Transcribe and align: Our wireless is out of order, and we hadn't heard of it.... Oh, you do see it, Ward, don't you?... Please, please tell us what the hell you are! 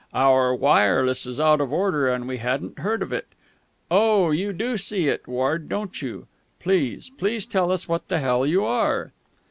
Our 0.15 0.55
wireless 0.55 1.27
is 1.27 1.39
out 1.39 1.61
of 1.61 1.71
order, 1.71 2.07
and 2.07 2.27
we 2.27 2.37
hadn't 2.37 2.79
heard 2.79 3.03
of 3.03 3.13
it.... 3.13 3.27
Oh, 3.91 4.31
you 4.31 4.51
do 4.51 4.75
see 4.75 5.07
it, 5.07 5.27
Ward, 5.27 5.69
don't 5.69 6.01
you?... 6.01 6.25
Please, 6.59 7.11
please 7.19 7.45
tell 7.45 7.71
us 7.71 7.87
what 7.87 8.07
the 8.07 8.17
hell 8.17 8.43
you 8.43 8.65
are! 8.65 9.11